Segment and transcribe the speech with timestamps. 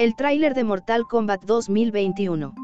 [0.00, 2.54] El tráiler de Mortal Kombat 2021.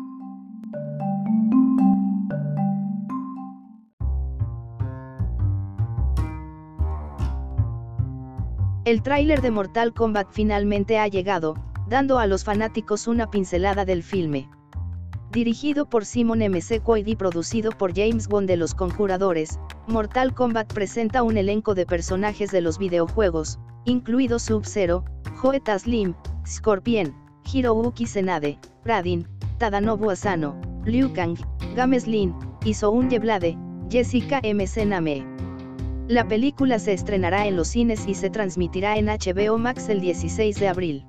[8.86, 11.56] El tráiler de Mortal Kombat finalmente ha llegado,
[11.86, 14.48] dando a los fanáticos una pincelada del filme.
[15.30, 16.58] Dirigido por Simon M.
[16.62, 21.84] Sequoid y producido por James Wan de Los Conjuradores, Mortal Kombat presenta un elenco de
[21.84, 25.04] personajes de los videojuegos, incluidos Sub-Zero,
[25.36, 26.14] Joe Taslim,
[26.46, 29.26] Scorpion, Hirouki Senade, Radin,
[29.58, 31.36] Tadanobu Asano, Liu Kang,
[31.74, 33.56] Games Lin, y Soun Yeblade,
[33.88, 34.66] Jessica M.
[34.66, 35.24] Sename.
[36.08, 40.58] La película se estrenará en los cines y se transmitirá en HBO Max el 16
[40.60, 41.04] de abril.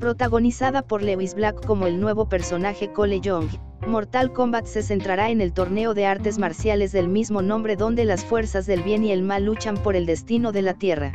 [0.00, 3.48] Protagonizada por Lewis Black como el nuevo personaje Cole Young,
[3.86, 8.24] Mortal Kombat se centrará en el torneo de artes marciales del mismo nombre donde las
[8.24, 11.12] fuerzas del bien y el mal luchan por el destino de la Tierra.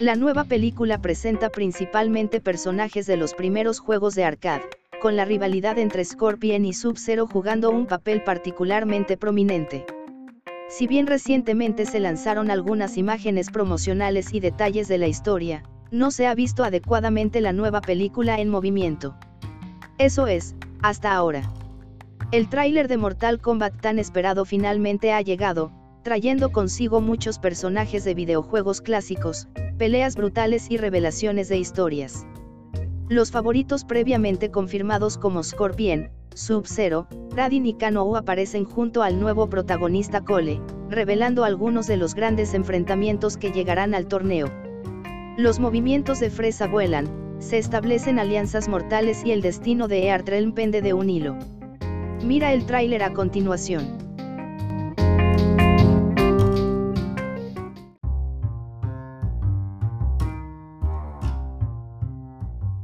[0.00, 4.64] La nueva película presenta principalmente personajes de los primeros juegos de arcade,
[5.00, 9.86] con la rivalidad entre Scorpion y Sub-Zero jugando un papel particularmente prominente.
[10.68, 16.26] Si bien recientemente se lanzaron algunas imágenes promocionales y detalles de la historia, no se
[16.26, 19.16] ha visto adecuadamente la nueva película en movimiento.
[19.98, 21.52] Eso es, hasta ahora.
[22.32, 25.70] El tráiler de Mortal Kombat tan esperado finalmente ha llegado,
[26.02, 32.26] trayendo consigo muchos personajes de videojuegos clásicos, peleas brutales y revelaciones de historias.
[33.08, 40.24] Los favoritos previamente confirmados como Scorpion, Sub-Zero, Radin y Kano aparecen junto al nuevo protagonista
[40.24, 44.50] Cole, revelando algunos de los grandes enfrentamientos que llegarán al torneo.
[45.36, 50.80] Los movimientos de Fresa vuelan, se establecen alianzas mortales y el destino de Earthrelm pende
[50.80, 51.36] de un hilo.
[52.24, 54.03] Mira el tráiler a continuación.